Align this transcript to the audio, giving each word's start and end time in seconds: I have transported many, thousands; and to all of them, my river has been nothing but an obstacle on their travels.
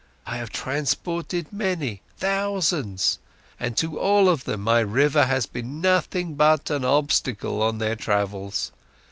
I 0.25 0.37
have 0.37 0.49
transported 0.49 1.53
many, 1.53 2.01
thousands; 2.17 3.19
and 3.59 3.77
to 3.77 3.99
all 3.99 4.29
of 4.29 4.45
them, 4.45 4.61
my 4.61 4.79
river 4.79 5.25
has 5.27 5.45
been 5.45 5.79
nothing 5.79 6.33
but 6.33 6.71
an 6.71 6.83
obstacle 6.83 7.61
on 7.61 7.77
their 7.77 7.95
travels. 7.95 8.71